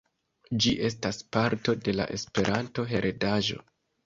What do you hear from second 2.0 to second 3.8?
Esperanto-heredaĵo.